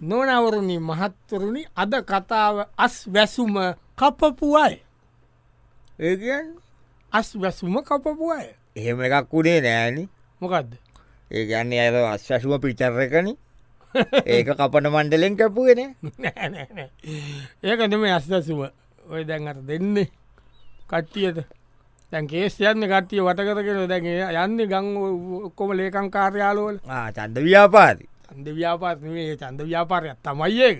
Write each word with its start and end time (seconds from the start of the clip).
නොනවරුණි 0.00 0.78
මහත්තරුණි 0.80 1.66
අද 1.74 1.92
කතාව 2.02 2.66
අස් 2.76 3.06
වැසුම 3.06 3.54
කපපු 3.94 4.56
අය. 4.56 4.74
ඒකන් 5.98 6.46
අස් 7.12 7.28
වැසුම 7.34 7.74
කපපු 7.80 8.30
අය. 8.30 8.48
එහෙම 8.76 9.00
එකක් 9.00 9.32
වුණේ 9.32 9.60
නෑනි. 9.60 10.08
මොකක්ද 10.40 10.76
ඒ 11.30 11.44
ගන්නේ 11.44 11.80
අය 11.80 12.04
අශ්වශුව 12.06 12.60
පිචර්රකන 12.60 13.28
ඒක 14.26 14.48
කපන 14.50 14.86
මණ්ඩලෙන් 14.86 15.36
කැපුගෙන. 15.36 15.94
ඒකනම 17.62 18.04
අස්දසුව 18.08 18.60
ඔය 19.04 19.22
දැන් 19.24 19.48
අට 19.48 19.60
දෙන්නේ 19.62 20.08
කට්ටියට. 20.86 21.46
දැන් 22.12 22.26
කේස් 22.26 22.60
යන්න 22.62 22.84
කට්ටිය 22.84 23.20
වටකරගෙන 23.20 23.88
දැන්ගේ 23.88 24.28
යන්න 24.36 24.60
ගං 24.64 24.86
ඔක්කොම 25.48 25.72
ලේකං 25.72 26.10
කාර්යාලෝල 26.10 26.78
චන්ද 27.10 27.42
ව්‍යාපාරි 27.42 28.06
අන්ද 28.30 28.46
ව්‍යාපාරනේ 28.48 29.36
චන්ද 29.36 29.60
ව්‍යාපාරයක් 29.62 30.18
තමයි 30.24 30.60
ඒක. 30.60 30.78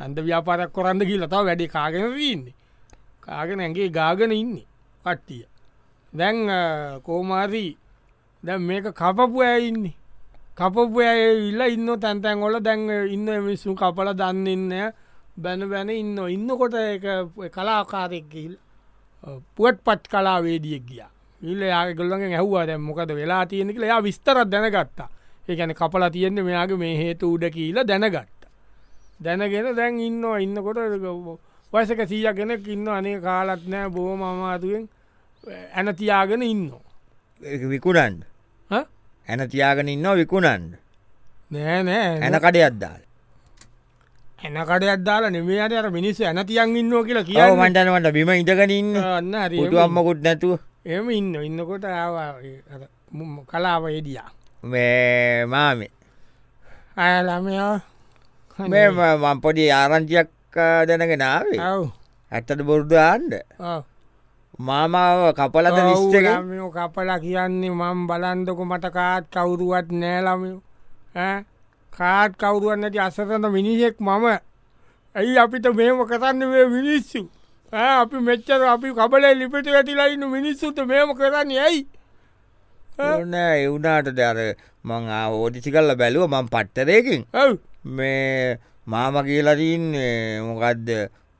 අන්ද 0.00 0.16
ව්‍යාපාරයක් 0.18 0.70
කොරන්න 0.72 1.00
කියලතාව 1.00 1.44
වැඩි 1.46 1.68
කාගෙන 1.68 2.04
ඉන්නේ 2.30 2.54
කාගෙන 3.20 3.60
ඇගේ 3.60 3.88
ගාගෙන 3.90 4.32
ඉන්නේ 4.32 4.66
කට්ටිය. 5.04 5.44
දැන් 6.12 6.38
කෝමාරී 7.02 7.76
දැන් 8.42 8.62
මේක 8.62 8.86
කපපු 8.94 9.42
ඇඉන්නේ 9.42 9.96
කපපු 10.56 11.00
ඇය 11.00 11.50
ඉල්ල 11.50 11.60
ඉන්න 11.66 12.00
තැන්තැන් 12.00 12.42
ඔොල 12.42 12.56
දැන් 12.60 12.88
ඉන්න 13.14 13.28
මිස්සු 13.42 13.74
කපල 13.74 14.14
දන්නන්න 14.14 14.92
බැන 15.36 15.60
බැන 15.70 15.90
ඉන්න. 15.90 16.16
ඉන්නකොට 16.28 16.74
එක 16.74 17.04
කලාකාරෙක් 17.54 18.32
හිල් 18.32 18.54
පුුවත් 19.54 19.78
පත් 19.84 20.02
කලා 20.08 20.40
වේදියක් 20.42 20.84
ගිය 20.88 21.02
ඉල්ල 21.42 21.62
යාගොල්ලගේ 21.62 22.34
ඇහවා 22.34 22.66
දැම් 22.66 22.82
මොකද 22.82 23.10
වෙලා 23.14 23.46
තියෙනෙක 23.46 23.78
එයා 23.78 24.02
විස්තරත් 24.02 24.50
දැනගත්තා. 24.50 25.08
ඒකැන 25.48 25.74
කපල 25.74 26.04
තියෙන්නේ 26.12 26.44
මෙයාගේ 26.48 26.78
මේ 26.82 26.96
හේතු 26.96 27.32
උඩ 27.34 27.44
කියීල 27.54 27.80
දැනගත්ත. 27.88 28.40
දැනගෙන 29.20 29.76
දැන් 29.76 30.00
ඉන්න 30.00 30.24
ඉන්නකොට 30.44 30.78
වයසක 31.72 32.00
සීය 32.08 32.28
කෙනෙක් 32.34 32.68
ඉන්න 32.68 32.88
අනේ 32.88 33.20
කාලත් 33.20 33.64
නෑ 33.66 33.88
බෝම 33.90 34.22
අමාතුවෙන් 34.22 34.84
ඇන 35.74 35.94
තියාගෙන 35.96 36.42
ඉන්න 36.42 36.70
විකුණන්ඩ 37.72 38.22
ඇන 39.28 39.48
තියාගෙන 39.50 39.88
ඉන්න 39.88 40.06
විකුණන්ඩ 40.20 40.72
නෑ 41.50 41.82
නෑ. 41.82 42.08
ඇන 42.22 42.40
කඩ 42.40 42.64
අද්දාල 42.70 43.02
එනකට 44.38 44.88
අදාලා 44.94 45.30
නෙමේ 45.30 45.60
අර 45.60 45.90
මිනිස්ස 45.90 46.20
ඇන 46.22 46.46
තියන් 46.46 46.76
ඉන්න 46.76 46.92
කියලා 47.06 47.26
කිය 47.26 47.34
කියව 47.34 47.58
මන්ටනවට 47.58 48.12
බිම 48.12 48.28
අන්න 48.30 49.34
පුටු 49.50 49.78
අම්මකුත් 49.80 50.20
නැතුව. 50.22 50.58
එම 50.86 51.10
ඉන්න 51.10 51.34
ඉන්නකොට 51.34 51.84
ආවා 51.84 52.38
කලාව 53.50 53.88
එඩියා 53.90 54.30
මේ 54.62 55.46
මාමේ. 55.46 55.90
අයළමයා 56.96 57.80
මේ 58.58 58.88
මම් 58.90 59.40
පොඩි 59.40 59.70
ආරංචියක් 59.70 60.28
දැනගෙනාවේ 60.88 61.60
ඔව්. 61.60 61.84
ඇත්තට 62.32 62.62
බොරුදු 62.68 62.96
ආන්ඩ. 62.98 63.32
මාමාව 64.58 65.20
කපලද 65.38 65.78
විස්්ටක 65.88 66.26
ළමයෝ 66.26 66.70
කපලා 66.70 67.18
කියන්නේ 67.20 67.70
මම් 67.70 68.06
බලන්දක 68.08 68.60
මට 68.70 68.86
කාත් 68.98 69.24
කවුරුවත් 69.30 69.88
නෑලමයෝ 70.02 70.60
කාත් 71.90 72.32
කවුරුවන් 72.40 72.80
නැති 72.80 72.98
අසතන 72.98 73.46
මිනිහෙක් 73.56 74.00
මම. 74.00 74.26
ඇයි 75.14 75.38
අපිට 75.38 75.66
මේම 75.74 76.00
කරන්න 76.06 76.50
වේ 76.52 76.66
මිනිස්සු? 76.66 77.22
අපි 77.72 78.16
මෙච්චර 78.26 78.62
අපි 78.74 78.88
කබලේ 78.98 79.34
ලිපිට 79.38 79.66
ඇතිලයින්න 79.68 80.24
මිනිස්සුට 80.34 80.78
මේම 80.90 81.14
කරන්න 81.14 81.50
ඇයි 81.66 81.86
ඕන 82.98 83.34
එවුනාට 83.34 84.08
දර 84.18 84.38
මං 84.84 85.08
ඕටිසි 85.10 85.70
කල්ල 85.70 85.94
බැලුව 86.00 86.26
මං 86.28 86.48
පට්ටරයකින්. 86.54 87.22
මේ 87.96 88.58
මාම 88.86 89.16
කියලතින් 89.24 89.84
මොකක්ද 90.48 90.88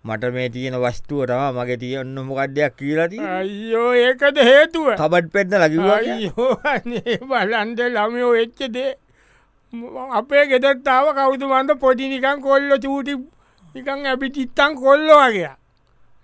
මට 0.04 0.32
මේ 0.32 0.48
තියෙන 0.48 0.76
වස්තුවටම 0.82 1.58
මගේ 1.58 1.76
තියන්න 1.76 2.18
මොකක්දයක් 2.28 2.76
කියලති 2.78 3.18
අයියෝ 3.18 3.90
ඒකද 3.94 4.38
හේතුව? 4.50 4.88
කබට් 4.96 5.32
පෙත්න 5.32 5.54
ලකිවා 5.62 6.00
බලන්ද 7.30 7.80
ළමයෝ 7.94 8.34
එච්චදේ 8.42 8.90
අපේ 10.18 10.44
ගෙදත්තාව 10.50 11.06
කවුතුමන්ද 11.16 11.74
පොඩිනිකන් 11.80 12.40
කොල්ල 12.46 12.70
චූටි 12.84 13.16
නිකං 13.74 14.06
ඇබි 14.06 14.30
චිත්තන් 14.36 14.78
කොල්ලෝ 14.84 15.18
වගේ. 15.24 15.50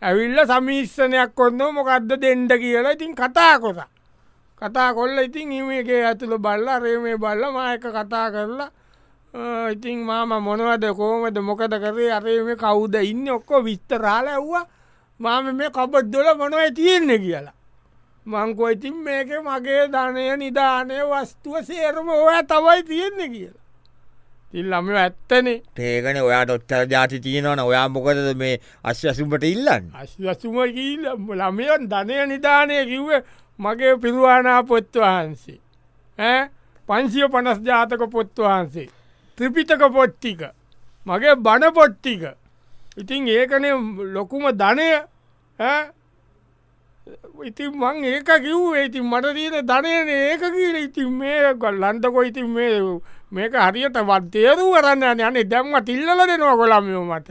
ඇවිල්ල 0.03 0.39
සමිස්සනයක් 0.50 1.34
කොන්න 1.34 1.61
මොකක්ද 1.77 2.11
දෙන්ඩ 2.23 2.53
කියලා 2.62 2.94
ඉතින් 2.97 3.15
කතා 3.21 3.59
කොස 3.59 3.83
කතා 4.64 4.94
කොල්ල 4.94 5.19
ඉතින් 5.19 5.52
ඉමගේ 5.52 6.04
ඇතුළ 6.04 6.38
බල්ල 6.38 6.66
රේමේ 6.82 7.16
බල්ල 7.16 7.42
මායක 7.52 7.84
කතා 7.97 8.30
කරලා 8.30 8.70
ඉතින් 9.70 9.98
මාම 10.00 10.28
මොනවද 10.28 10.84
කෝමද 10.94 11.38
මොකද 11.41 11.75
කරේ? 11.75 12.12
අරේ 12.12 12.42
මේ 12.42 12.56
කවුද 12.56 12.94
ඉන්න? 12.94 13.28
ඔක්කො 13.30 13.62
විස්තරාල 13.62 14.26
ඇව්වා 14.28 14.64
මාම 15.20 15.56
මේ 15.56 15.70
කබත් 15.70 16.06
දොල 16.12 16.28
මොනවයි 16.36 16.70
තියෙන්නේ? 16.72 17.19
කියලා. 17.19 17.54
මංකෝ 18.26 18.69
ඉතින් 18.69 18.97
මේක 18.97 19.28
මගේ 19.47 19.88
ධනය 19.88 20.36
නිධානය 20.36 20.96
වස්තුව 21.02 21.64
සේරම 21.64 22.08
ඔය 22.08 22.42
තවයි 22.44 22.82
තියෙන්නේ 22.84 23.28
කියලා. 23.28 23.62
තිල් 24.52 24.70
ළම 24.70 24.88
ඇත්තනේ. 24.94 25.62
ඒකන 25.78 26.16
ඔයාට 26.22 26.50
ඔත්තර 26.50 26.86
ජාති 26.86 27.20
තියෙනවන. 27.20 27.58
ඔයා 27.60 27.88
මොකද 27.88 28.19
මේ 28.36 28.60
අශ්වසුම්පට 28.84 29.44
ඉල්ලන්න? 29.44 29.91
අශ්වසුම 29.94 30.56
ළමයන් 31.41 31.88
ධනය 31.91 32.26
නිධානය 32.26 32.76
කිව්ව 32.86 33.10
මගේ 33.59 33.97
පිරුවානා 33.97 34.62
පොත්තු 34.62 35.00
වහන්සේ. 35.00 35.59
ඈ? 36.19 36.48
පංසිය 36.87 37.28
පනස් 37.28 37.59
ජාතක 37.60 38.03
පොත්තු 38.10 38.42
වහන්සේ. 38.42 38.88
ත්‍රිපිටක 39.38 39.82
පොට්ටික 39.92 40.41
මගේ 41.06 41.34
බණ 41.37 41.72
පොට්ටික 41.72 42.22
ඉතින් 42.97 43.28
ඒකන 43.28 43.64
ලොකුම 44.14 44.44
ධනය. 44.53 44.88
ඈ? 45.59 45.82
ඉතින් 47.44 47.72
මං 47.72 48.04
ඒක 48.04 48.31
කිව්වේ. 48.37 48.84
ඉතින් 48.87 49.04
මට 49.04 49.34
දීන 49.34 49.56
ධනයන 49.62 50.09
ඒක 50.09 50.41
කියල. 50.41 50.76
ඉතින් 50.78 51.10
මේ 51.12 51.53
ලන්තකො 51.53 52.22
ඉතින් 52.22 52.48
මේ 52.48 52.81
මේක 53.31 53.54
හරියට 53.54 53.98
වත් 54.00 54.31
තේරු 54.32 54.72
කරන්න 54.72 55.03
යන 55.04 55.20
අනේ 55.20 55.44
දැම්ම 55.44 55.75
තිල්ලල 55.84 56.20
දෙනවා 56.22 56.56
කොළම්යෝ 56.56 57.04
මට. 57.04 57.28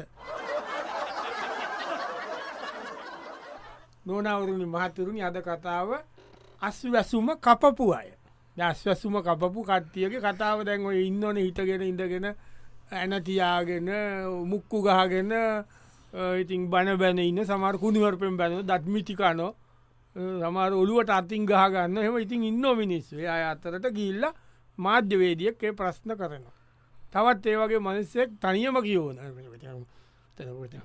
නොනවරුණි 4.05 4.65
මහතුරුණි 4.67 5.21
අද 5.23 5.37
කතාව 5.39 5.89
අස්වැසුම 6.63 7.27
කපපු 7.37 7.85
අය. 7.93 8.09
දස්වැසුම 8.57 9.15
කපපු 9.19 9.59
කට්ටියගේ 9.63 10.21
කතාව 10.21 10.63
දැන් 10.65 10.85
ඔය 10.85 10.99
ඉන්නවන 11.07 11.37
හිටගෙන 11.37 11.81
ඉඳගෙන 11.83 12.27
ඇනතියාගෙන 12.91 13.89
මුක්කු 14.45 14.77
ගහගෙන 14.81 15.33
ඉතින් 16.41 16.69
බණ 16.69 16.97
බැන 16.97 17.19
ඉන්න 17.19 17.45
සමාර 17.45 17.75
කුණුවරපෙන් 17.77 18.37
බැන 18.37 18.53
දත්මිටිකනෝ 18.63 19.51
සමාර 20.15 20.71
ඔළුවට 20.73 21.09
අතින් 21.11 21.45
ගහගන්න 21.45 21.97
එම 21.99 22.17
ඉතින් 22.17 22.43
ඉන්න 22.43 22.65
මිනිස්සේ. 22.77 23.27
අය 23.27 23.43
අතරට 23.43 23.85
ගිල්ල 23.91 24.23
මාධ්‍යවේදියක් 24.77 25.63
ඒ 25.63 25.73
ප්‍රශ්න 25.73 26.09
කරනවා. 26.13 26.53
තවත් 27.11 27.45
ඒවගේ 27.45 27.79
මනස්සෙක් 27.79 28.29
තනියම 28.41 28.77
කියෝන 28.81 29.17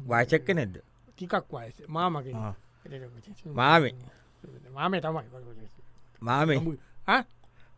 වාචක්ක 0.06 0.48
නැද්ද 0.50 0.76
ටිකක් 1.08 1.52
වයස. 1.52 1.76
මාමක 1.88 2.26
ආ. 2.36 2.54
මාමේ 4.74 5.00
තමයි 5.00 5.68
මාමේ? 6.20 6.60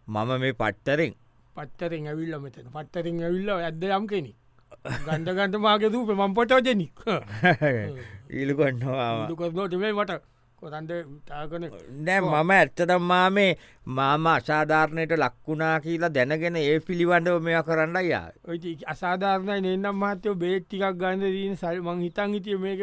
මම 0.08 0.30
මේ 0.40 0.52
පට්ටරෙන්. 0.54 1.14
පත්තරින් 1.54 2.06
ඇවිල්ල 2.06 2.38
මෙතන. 2.40 2.66
පත්තරින් 2.74 3.22
ඇවිල්ල 3.22 3.50
ඇද 3.50 3.82
යම් 3.90 4.06
කෙනෙ 4.06 4.32
ගන්ඩ 5.06 5.28
ගන්ට 5.36 5.56
මාගේ 5.58 5.92
දූප 5.92 6.10
මම්. 6.10 6.34
පොටෝජෙනික් 6.34 7.00
දුකනෝටමේ 9.28 9.92
මට. 9.92 10.20
කොතන්ද 10.58 10.90
තාකන? 11.26 11.64
නෑ 12.06 12.20
මම 12.20 12.50
ඇත්තටම් 12.50 13.02
මාමේ 13.02 13.52
මාම 13.88 14.26
අසාධාරණයට 14.26 15.14
ලක්වුණා 15.16 15.76
කියලා 15.80 16.12
දැනගෙන 16.16 16.56
ඒ 16.56 16.80
පිළිබඳව 16.80 17.38
මෙය 17.42 17.56
කරන්න 17.62 17.96
යා 18.04 18.26
අසාධාරණයි 18.86 19.72
එන්නම් 19.74 20.02
මහත්තයෝ 20.02 20.34
බේට්ටිකක් 20.42 20.84
ගන්න 21.00 21.24
දීන 21.36 21.56
සල් 21.56 21.80
මං 21.82 22.04
හිතන් 22.06 22.36
හිටිය 22.36 22.58
මේක 22.58 22.82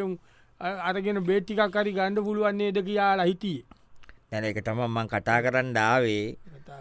අරගෙන 0.59 1.21
බේට්ටිකක් 1.21 1.63
කරි 1.69 1.93
ගණඩ 1.93 2.23
පුළුවන්න්නේද 2.23 2.79
කියලා 2.83 3.25
හිටියේ 3.25 3.65
දැන 4.31 4.45
එක 4.45 4.59
තම 4.61 4.81
මං 4.87 5.07
කතා 5.07 5.39
කරන්න 5.41 5.71
ඩාවේ 5.71 6.25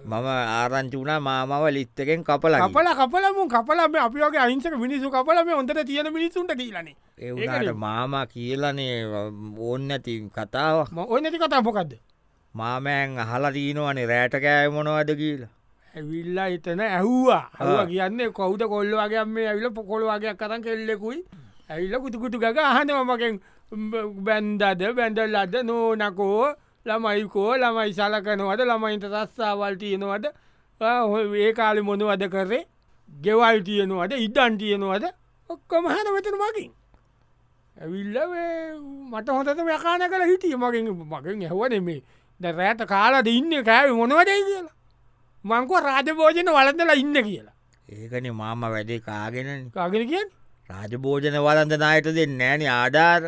මම 0.05 0.27
ආරංචි 0.31 0.97
වුණා 0.97 1.21
මාමව 1.21 1.69
ලිත්තකෙන් 1.71 2.25
කපල 2.25 2.59
කපල 2.59 2.91
කපලම 2.95 3.39
කපලම 3.49 3.97
අපිගේ 3.99 4.43
අහිංසක 4.45 4.75
මිනිසු 4.77 5.11
කපලම 5.11 5.49
හොඳට 5.51 5.85
තියෙන 5.85 6.13
මිනිසුන්ට 6.13 6.53
කියලන 6.55 6.91
එවුණට 7.21 7.73
මාම 7.77 8.19
කියලනේ 8.27 8.99
ඕන්න 9.61 9.91
ඇති 9.91 10.19
කතාව 10.33 10.93
ඔය 11.07 11.21
නැති 11.21 11.39
කතා 11.39 11.63
පොකක්ද 11.63 11.97
මාමෑන් 12.55 13.19
අහලා 13.19 13.53
දීනවනේ 13.55 14.07
රෑට 14.07 14.35
කෑ 14.43 14.69
මොනවද 14.69 15.11
කියලා. 15.17 15.51
ඇවිල්ල 15.95 16.39
එතන 16.45 16.81
ඇහ්වා. 16.83 17.43
හව 17.59 17.75
කියන්නේ 17.91 18.31
කවුද 18.31 18.63
කොල්ලවාගේ 18.69 19.25
මේ 19.27 19.49
ඇවිල 19.49 19.71
පොකොළවාගේ 19.71 20.35
කරන් 20.35 20.63
කෙල්ලෙකුයි. 20.63 21.19
ඇවිල්ල 21.71 22.01
කුතුකුතු 22.01 22.39
ගග 22.39 22.59
අහනවමගෙන් 22.65 23.41
බැන්දද 23.73 24.63
බැන්ඩල් 24.97 25.37
අද 25.37 25.55
නෝනකෝ 25.65 26.55
ළමයිකෝ 26.87 27.53
ළමයි 27.63 27.93
සලකනවද 27.93 28.61
ළමයින්ට 28.63 29.07
රස්සාවල් 29.13 29.77
තියෙනවද? 29.83 30.27
ඒ 30.81 31.53
කාලි 31.53 31.83
මොනවද 31.83 32.23
කරේ? 32.31 32.67
ගෙවල් 33.09 33.59
තියනවද? 33.69 34.13
ඉඩන් 34.27 34.59
තියනවද? 34.59 35.05
ඔක්කොම 35.51 35.85
හැන 35.87 36.13
වෙතන 36.15 36.37
මකින් 36.43 36.71
ඇවිල්ල 37.77 38.17
මට 39.11 39.29
හොඳට 39.29 39.61
යකාන 39.77 40.07
කළ 40.13 40.25
හිටිය. 40.31 40.57
මකින් 40.57 40.87
මකින් 41.13 41.43
ඇහවන 41.43 41.85
මේ 41.85 42.01
ද 42.41 42.45
රෑට 42.53 42.87
කාලාද 42.87 43.27
ඉන්න? 43.27 43.53
කෑව 43.69 43.91
මොනවදයි 44.01 44.43
කියලා? 44.49 44.75
මංකව 45.45 45.83
රාජභෝජන 45.89 46.53
වලඳලා 46.57 47.01
ඉන්න 47.03 47.19
කියලා. 47.29 47.55
ඒකන 47.89 48.31
මාම 48.43 48.63
වැඩේ 48.75 49.01
කාගෙන 49.09 49.71
කාගෙන 49.75 50.07
කිය 50.13 50.25
රාජභෝජන 50.71 51.37
වලන්ද 51.47 51.75
නායට 51.83 52.09
දෙන්න 52.15 52.41
ෑන 52.47 53.27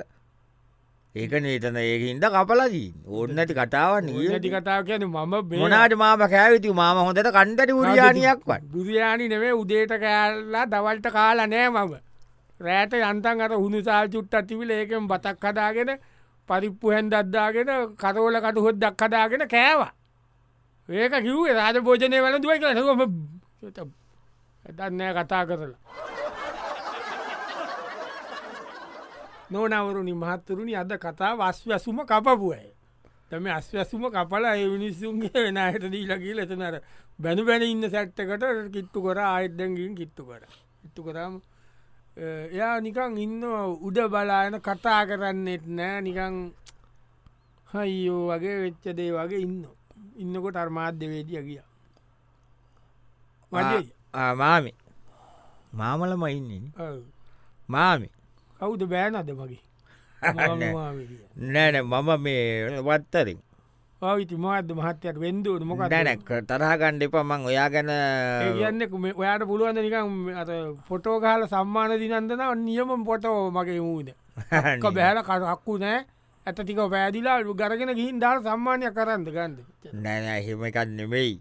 ආධාර 1.18 1.38
ඒකන 1.38 1.46
ඒතන 1.46 1.76
ඒහින්ද 1.76 2.24
කපලදී 2.26 2.88
ඕන්නඇති 3.08 3.54
කතාවන්න 3.54 4.08
ටි 4.38 4.50
කතාව 4.50 4.82
කියන 4.86 5.04
මම 5.06 5.34
මොනාට 5.52 5.94
මාම 5.96 6.20
කෑවිති 6.34 6.72
මාම 6.72 6.96
හොඳට 6.96 7.30
කණ්ඩට 7.36 7.72
පුරියානියක් 7.72 8.40
වත්. 8.46 8.62
බුරයානි 8.72 9.28
නෙවේ 9.28 9.52
උදේට 9.52 9.92
කෑල්ලා 9.96 10.66
දවල්ට 10.66 11.06
කාලා 11.12 11.46
නෑ 11.46 11.68
මම. 11.70 11.94
රෑට 12.60 12.92
යන්තන් 12.92 13.40
අර 13.40 13.52
හුණුසාල් 13.54 14.08
චුට්ට 14.08 14.46
තිවිල 14.48 14.70
ඒකෙන් 14.70 15.08
බතක් 15.08 15.38
කදාගෙන 15.40 15.90
පරිප්පු 16.48 16.86
හැන් 16.90 17.10
දද්දාගෙන 17.10 17.70
කරෝල 17.96 18.40
කට 18.40 18.58
හොත් 18.58 18.76
දක් 18.82 18.96
කදාගෙන 18.96 19.48
කෑවා. 19.48 19.92
ඒක 20.88 21.14
කිව්ේ 21.22 21.54
රාජ 21.54 21.76
භෝජනය 21.80 22.16
වල 22.18 22.38
දුවයි 22.42 22.58
කලම 22.60 23.00
ඇතන්නෑ 24.64 25.12
කතා 25.16 25.44
කරලා 25.46 26.17
නොනවරුණි 29.50 30.14
මහත්තුරුණි 30.14 30.74
අද 30.76 30.92
කතා 30.96 31.32
වස්වැසුම 31.36 31.98
කපපුය 32.04 32.78
තම 33.30 33.46
අස්වැසුම 33.48 34.02
කපලා 34.08 34.54
ඒ 34.54 34.68
මිනිස්සුන්ගේ 34.68 35.40
වෙනහට 35.46 35.84
දීලා 35.92 36.18
කියල 36.18 36.38
එතනර 36.38 36.76
බැනු 37.18 37.44
බැන 37.44 37.62
ඉන්න 37.64 37.84
සැට්ටකට 37.86 38.72
කිට්ටු 38.72 39.02
කර 39.02 39.18
ආයත්දැගින් 39.20 39.94
කිට්ටු 39.94 40.22
කර. 40.24 40.42
ඉට්ටු 40.84 41.02
කරම 41.02 41.34
එයා 42.50 42.76
නිකං 42.80 43.18
ඉන්න 43.18 43.42
උඩ 43.80 43.98
බලායන 44.06 44.60
කතා 44.60 45.02
කරන්නෙත් 45.06 45.64
නෑ. 45.68 46.00
නිකං 46.00 46.36
හයියෝ 47.68 48.22
වගේ 48.30 48.58
වෙච්චදේ 48.62 49.10
වගේ 49.12 49.40
ඉන්න 49.40 49.64
ඉන්නකොට 50.16 50.56
අර්මාධ්‍යවේදිය 50.56 51.42
කිය 51.42 51.62
වජ 53.52 53.72
මාමි. 54.34 54.72
මාමලම 55.72 56.22
ඉන්නේ. 56.28 56.62
මාමි 57.68 58.08
කවුද 58.60 58.82
බෑනද 58.86 59.30
වගේ 59.32 59.60
නෑන 61.46 61.76
මම 61.84 62.08
මේ 62.20 62.82
වත්තරින් 62.82 63.38
විති 64.02 64.36
මහද 64.36 64.70
මහත්තයට 64.72 65.16
වෙන්දුවට 65.16 65.64
මොක 65.64 65.80
දැනැක් 65.86 66.20
තරහගණ්ඩ 66.42 67.02
එපමං 67.02 67.46
ඔයා 67.46 67.68
ගැන 67.68 67.90
කියන්න 68.54 68.82
ඔයාට 69.14 69.44
පුළුවන් 69.44 69.74
නිකම් 69.76 70.12
පොටෝ 70.88 71.16
කාල 71.20 71.46
සම්මාන 71.46 71.98
දිනන්දන 71.98 72.44
නියම 72.60 73.04
පොටෝ 73.04 73.50
මගේ 73.52 73.80
මූද 73.80 74.08
බෑල 74.90 75.22
කරක්කු 75.24 75.78
නෑ 75.78 75.98
ඇතතික 76.48 76.80
පෑදිලා 76.92 77.38
ගරගෙන 77.54 77.92
ගිහින් 77.98 78.20
දාල් 78.20 78.38
සම්මානය 78.44 78.90
කරන්න 78.96 79.24
ගන්ද 79.28 79.58
නෑන 80.04 80.28
එහෙම 80.34 80.62
එකක් 80.68 80.78
නෙවෙයි 80.98 81.34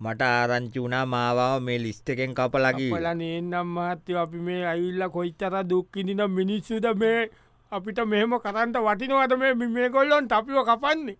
මට 0.00 0.22
ආරංචි 0.28 0.78
වුණා 0.80 1.06
මාවාව 1.06 1.62
මේ 1.62 1.78
ලිස්්ටකෙන් 1.78 2.36
කපලකි 2.38 2.88
පල 2.92 3.08
නේනම් 3.22 3.74
මහත්‍ය 3.76 4.16
අපි 4.22 4.38
මේ 4.46 4.62
ඇවිල්ල 4.66 5.02
කොයිත්තර 5.16 5.54
දුක්කිදින 5.64 6.22
මිනිස්සුද 6.30 6.86
මේ? 6.96 7.28
අපිට 7.72 7.98
මෙහෙම 8.06 8.34
කරන්ට 8.38 8.76
වටිනවද 8.78 9.32
මේ? 9.38 9.54
මේ 9.68 9.88
කොල්ලොන් 9.90 10.28
අපිව 10.30 10.58
කපන්නේ. 10.64 11.16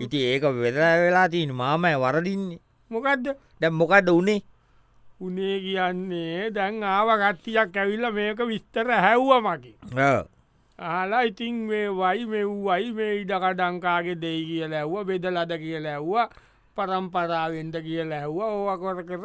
ඉති 0.00 0.18
ඒක 0.24 0.42
වෙදලා 0.54 0.94
වෙලා 0.98 1.28
තින් 1.28 1.52
මාමය 1.54 1.92
වරදින්නේ. 1.96 2.60
මොකක්ද 2.90 3.26
දැම් 3.60 3.74
මොකක්ද 3.74 4.08
උනේ? 4.10 4.40
උනේ 5.20 5.60
කියන්නේ 5.60 6.50
දැන් 6.50 6.82
ආව 6.84 7.08
ගත්තියක් 7.20 7.76
ඇවිල්ල 7.76 8.10
මේක 8.12 8.40
විස්තර 8.50 8.86
හැව්ව 8.96 9.30
මකි 9.44 9.72
ආලා 10.78 11.22
ඉතින් 11.22 11.54
මේ 11.68 11.88
වයි 11.90 12.26
මෙව්වයි 12.26 12.92
මේ 12.92 13.14
ඉඩකඩංකාගේ 13.20 14.14
දෙයි 14.16 14.44
කියල 14.48 14.74
ඇව්ව 14.74 15.06
බෙද 15.06 15.24
ලද 15.26 15.52
කියල 15.58 15.86
ඇව්වා 15.86 16.28
පරම්පරාවෙන්ට 16.76 17.76
කියල 17.86 18.12
ඇව්ව 18.12 18.38
ඕවකොට 18.40 19.00
කර 19.08 19.24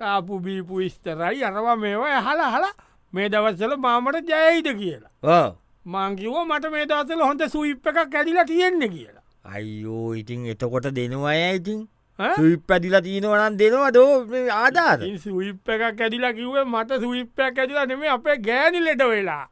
කාපු 0.00 0.40
බීපු 0.40 0.82
ස්තරයි 0.88 1.44
අරවා 1.44 1.76
මේවා 1.76 2.20
හල 2.20 2.42
හල 2.48 2.66
මේ 3.12 3.28
දවස්සල 3.28 3.76
මාමට 3.76 4.32
ජයයිද 4.32 4.68
කියලා. 4.80 5.54
මංකිව 5.86 6.34
මට 6.42 6.72
මේ 6.72 6.86
දවසල 6.86 7.22
හොඳ 7.22 7.46
සුයිප් 7.48 7.86
එකක් 7.86 8.10
කැදිලා 8.10 8.44
තියෙන්න 8.44 8.82
කියලා. 8.90 9.24
අයියෝ 9.44 10.14
ඉතින් 10.14 10.46
එතකොට 10.46 10.90
දෙනවා 10.92 11.38
සුයිප් 12.18 12.66
පැදිලා 12.66 13.02
තියෙනවනන් 13.02 13.56
දෙනවා 13.58 13.92
දෝ 13.92 14.10
ආධාර 14.56 14.98
සුයිප් 15.22 15.68
එකක් 15.68 16.02
ඇදිලා 16.02 16.32
කිවේ 16.32 16.64
මට 16.64 17.00
සුයිප්පයක් 17.00 17.58
ඇදිලා 17.58 17.86
නෙම 17.86 18.04
අපේ 18.16 18.36
ගෑනි 18.48 18.84
ලෙට 18.84 19.08
වෙලා 19.12 19.46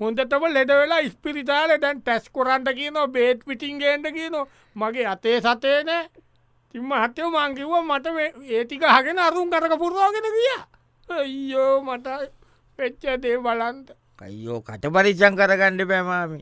හොඳටම 0.00 0.44
ලෙඩ 0.48 0.70
වෙලා 0.72 1.02
ස්පිරිතාල 1.08 1.70
දැන් 1.78 2.00
ටැස් 2.00 2.28
කොරන්ට 2.30 2.68
කියනවා 2.72 3.08
බේත් 3.08 3.44
පිටින්ගේන්ට 3.46 4.06
කියනවා. 4.10 4.46
මගේ 4.76 5.06
අතේ 5.06 5.40
සතේනෑ 5.40 6.04
තිම්ම 6.74 6.92
හතයෝ 6.94 7.30
මංකිව 7.30 7.72
මට 7.80 8.06
ඒටික 8.50 8.82
හගෙන 8.94 9.18
අරුම් 9.20 9.50
කරක 9.50 9.74
පුරවාගෙන 9.78 10.26
කිය 10.28 10.50
අයියෝ 11.08 11.82
මට 11.82 12.06
පෙච්චදේ 12.78 13.36
බලන්ත 13.38 13.88
අයියෝ 14.18 14.60
කට 14.62 14.92
පරිච්චන් 14.92 15.36
කරගණ්ඩ 15.36 15.88
පැමාමි 15.88 16.40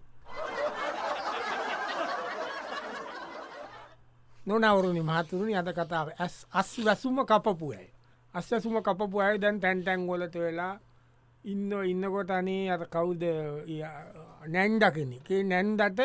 නොනවරුණි 4.46 5.02
මහතුරුණි 5.02 5.54
අද 5.56 5.69
කතාව 5.72 6.08
ඇස් 6.16 6.37
අස් 6.52 6.70
වැසුම 6.78 7.19
කපපුයි 7.25 7.84
අස්සසුම 8.34 8.76
කපපු 8.81 9.20
අය 9.20 9.38
දැන් 9.38 9.60
තැන්ටැන් 9.60 10.06
ගොලත 10.06 10.34
වෙලා 10.37 10.75
ඉන්න 11.44 11.71
ඉන්නකොට 11.93 12.31
අනේ 12.31 12.71
අර 12.71 12.83
කවුද 12.87 13.23
නැන්්ඩකෙනෙ 14.49 15.19
නැන්දට 15.50 16.00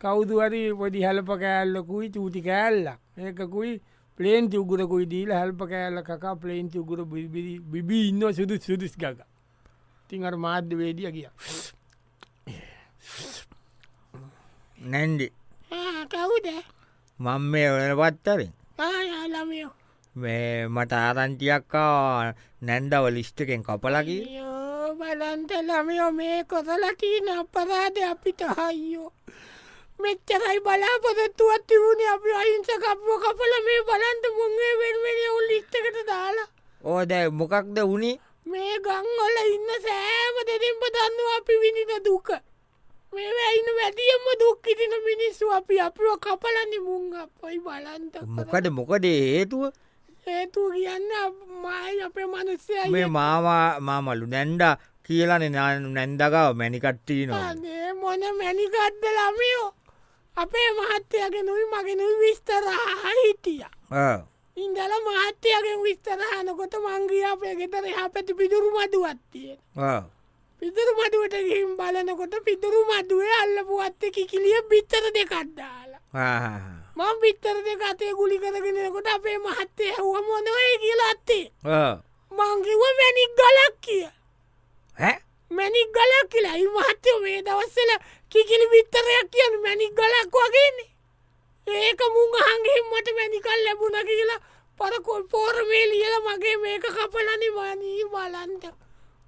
කවුදුවරි 0.00 0.62
පොඩි 0.80 1.02
හැලප 1.02 1.30
කෑල්ලකුයි 1.42 2.10
චූටි 2.14 2.40
කෑල්ලක්. 2.42 2.98
ඒකකුයි 3.18 3.80
පලේන්ති 4.18 4.56
උගුරකුයි 4.56 5.06
දීල 5.06 5.30
හැල්ප 5.32 5.60
කෑල්ල 5.70 6.02
කකා 6.02 6.36
පලේන්ති 6.36 6.78
උගුර 6.78 7.04
බිබී 7.04 8.08
ඉන්න 8.08 8.22
සුදු 8.32 8.56
සුදුස් 8.58 8.94
ගක 8.96 9.20
තිං 10.08 10.24
අර 10.24 10.36
මාධ්‍ය 10.36 10.74
වේදිය 10.80 11.10
කිය 11.12 11.28
නැන්ඩි 14.78 15.28
කවුද? 16.12 16.46
මං 17.18 17.42
මේ 17.52 17.68
ඔන 17.70 17.92
පත්තරින් 18.00 18.52
ළමයෝ. 19.32 19.46
මේ 19.48 19.85
මට 20.16 20.92
ආරංචියක්කා 20.96 22.32
නැන්දව 22.62 23.04
ලිස්්ටකෙන් 23.16 23.62
කපලකි 23.62 24.18
බලන්ත 24.98 25.50
ළමයෝ 25.68 26.10
මේ 26.10 26.44
කොසලටීන 26.44 27.28
අපරාධ 27.28 28.00
අපිට? 28.10 28.40
හයියෝ 28.58 29.12
මෙච්චරයි 30.00 30.58
බලාපොරත්තුවත් 30.64 31.62
තිබුණ 31.68 32.02
අපි 32.14 32.30
අයිංස 32.40 32.70
කපුව 32.82 33.20
කපල 33.24 33.52
මේ 33.66 33.86
බලන්ට 33.88 34.24
මුන්ගේ 34.38 34.72
වෙන්වෙන 34.80 35.20
උල් 35.36 35.46
ලිස්්ටකට 35.50 35.98
දාලා. 36.10 36.48
ඕද 36.84 37.12
මොකක්ද 37.38 37.76
වුණේ 37.90 38.16
මේ 38.46 38.74
ගංගොල 38.84 39.36
ඉන්න 39.54 39.70
සෑම 39.86 40.36
දෙරින්ප 40.48 40.84
දන්නවා 40.94 41.36
අපි 41.38 41.54
විනිට 41.62 42.04
දුක. 42.04 42.28
මේ 43.12 43.30
ඇයින්න 43.46 43.70
වැඩියම්ම 43.78 44.26
දුක්කිතින 44.40 44.94
මිනිස්සු 45.08 45.44
අපි 45.58 45.80
අපිව 45.86 46.08
කපලන්නේ 46.24 46.84
මුං 46.86 47.04
අපයි 47.22 47.58
බලන්ත. 47.66 48.14
මොකද 48.36 48.66
මොකද 48.78 49.04
හේතුව 49.04 49.72
හේතු 50.26 50.60
කියන්න 50.70 51.10
මයි 51.62 52.02
අපේ 52.02 52.26
මනුස්සය 52.26 52.74
මේ 52.90 53.06
මාවා 53.08 53.80
මාමලු 53.80 54.26
නැන්ඩ 54.26 54.62
කියලන 55.04 55.44
නැන්දගව 55.94 56.36
මැනිකට්ටී 56.54 57.26
නවා 57.26 57.48
අනේ 57.48 57.92
මොන 57.94 58.22
මැනිකත්ද 58.38 59.04
ළමයෝ? 59.08 59.68
අපේ 60.36 60.68
මහත්තයගේ 60.72 61.42
නුයි 61.42 61.66
මගේ 61.66 61.96
නුයි 61.96 62.16
විස්තරා 62.22 63.12
හිටිය. 63.18 63.62
ඉන්දල 64.56 64.92
මහත්තයගෙන් 65.06 65.78
විස්තරහනකොට 65.84 66.74
මංගිය 66.84 67.24
අපේ 67.24 67.54
ගෙතර 67.54 67.86
හ 67.88 67.98
පැති 68.08 68.32
පිදුරු 68.34 68.68
මදුවත්තිය 68.72 69.52
පිදුරු 70.62 70.92
මදුවට 70.98 71.36
ගිහිම් 71.46 71.72
බලනකොට 71.76 72.34
පිදුරු 72.44 72.80
මදුවේ 72.84 73.36
අල්ලපුුවත්ත 73.42 74.02
කිකිලිය 74.14 74.60
බිත්තර 74.70 75.04
දෙකක්දාලා 75.14 76.02
මං 76.96 77.20
බිත්තර 77.20 77.56
දෙක 77.64 77.82
අතේ 77.82 78.12
ගුලි 78.18 78.36
කරගෙනකොට 78.38 79.08
අපේ 79.14 79.38
මහත්තය 79.38 79.86
හුව 79.96 80.16
මොනවයි 80.26 80.74
කියලා 80.82 81.10
අත්තේ? 81.10 81.44
මංකිව 82.32 82.82
මැනික් 82.98 83.32
ගලක් 83.38 83.74
කිය 83.80 84.06
මැනික් 85.50 85.88
ගලක් 85.96 86.26
කියලා. 86.32 86.56
යි 86.56 86.66
මහත්තයෝ 86.68 87.18
මේ 87.20 87.42
දවස්සල 87.42 87.92
කිකිලි 88.32 88.66
විත්තරයක් 88.72 89.26
කියන 89.32 89.54
මැනික් 89.64 89.92
ගලක් 89.94 90.34
වගේන්නේ 90.36 90.90
ඒක 91.66 92.00
මුං 92.14 92.32
අහන්ගේ 92.40 92.80
මට 92.82 93.08
මැනිකල් 93.18 93.60
ලැබුණ 93.64 93.98
කියලා 94.08 94.44
පරකොල් 94.80 95.22
පෝරමේ 95.30 95.86
ලියල 95.90 96.14
මගේ 96.26 96.56
මේක 96.56 96.84
කපලනි 96.96 97.48
වනී 97.56 98.04
බලන්ට 98.12 98.64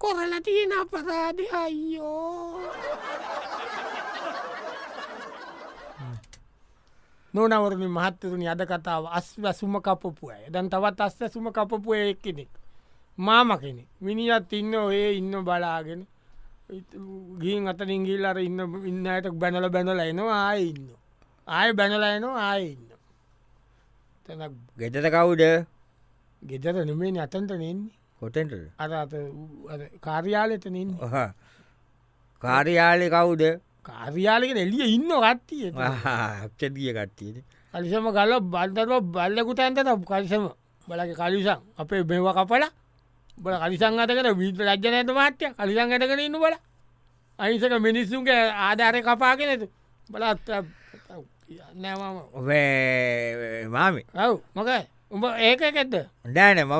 කොරලතියෙන 0.01 0.73
අපරාධ 0.73 1.55
අයියෝ 1.55 2.61
නොනවරණ 7.41 7.85
මහත්තරුණි 7.89 8.47
අද 8.49 8.63
කතාව 8.67 9.05
අස් 9.11 9.29
වැසුම 9.39 9.75
කපපු 9.81 10.25
අය 10.29 10.43
දැන් 10.51 10.67
තවත් 10.69 11.01
අස් 11.01 11.15
වැසුම 11.21 11.47
කපපු 11.51 11.91
එක් 11.95 12.21
කෙනෙක් 12.23 12.53
මාම 13.19 13.51
කෙනෙ 13.57 13.83
මිනිියත් 14.01 14.53
ඉන්න 14.53 14.75
ඔය 14.77 15.01
ඉන්න 15.17 15.35
බලාගෙන 15.41 16.03
ගීන් 17.39 17.67
අතනින් 17.67 18.05
ගිල්ලර 18.05 18.39
ඉන්න 18.39 18.61
ඉන්න 18.85 19.07
අයට 19.07 19.29
බැනල 19.35 19.69
බැනල 19.69 20.01
එනවා 20.03 20.41
ආය 20.43 20.63
ඉන්න. 20.71 20.89
ආය 21.49 21.71
බැනල 21.73 22.05
එනවා 22.05 22.43
ආය 22.45 22.65
ඉන්න. 22.67 22.91
තැන 24.29 24.57
ගෙතට 24.77 25.09
කවුඩ 25.09 25.45
ගෙදර 26.43 26.77
නෙමේ 26.85 27.13
අතන්ට 27.19 27.53
නෙන්නේ. 27.55 27.95
කොටෙන්ට 28.21 28.53
අර 28.77 28.91
අත 28.95 29.13
කාර්යාලයට 30.01 30.67
නින් 30.69 30.91
කාර්යාලය 32.43 33.09
කවුද 33.11 33.43
කාර්යාලක 33.89 34.51
එලිය 34.57 34.89
ඉන්න 34.95 35.11
කට්ටිය 35.17 35.73
අක්ෂදිය 35.75 36.93
කට්ටියද 36.95 37.37
කලිසම 37.75 38.07
ගල 38.11 38.33
බල්දරුව 38.45 39.05
බල්ලකුට 39.13 39.61
ඇන්තත 39.61 39.81
කලිසම. 40.05 40.45
බලක 40.89 41.13
කලිසං 41.15 41.61
අපේ 41.77 42.03
මෙව 42.05 42.29
කපල. 42.35 42.65
බල 43.39 43.55
කලිසං 43.57 43.99
අතකට 43.99 44.31
වීට 44.35 44.61
රජ්ජන 44.61 44.95
ඇත 44.95 45.11
මාත්‍ය? 45.11 45.47
කලිසං 45.55 45.93
ඇටකන 45.93 46.21
ඉන්න 46.21 46.39
බල 46.39 46.55
අනිසක 47.39 47.75
මිනිස්සුන්ගේ 47.79 48.41
ආධාරය 48.61 49.01
කපාගෙනතු 49.03 49.67
බලත් 50.11 50.49
ඔබේ 52.33 53.67
මාමි? 53.69 54.03
ඔව් 54.17 54.41
මොක 54.55 54.69
උඹ 55.11 55.25
ඒක 55.41 55.61
ඇත්ද 55.63 55.95
ඩෑන 56.25 56.59
මම 56.61 56.73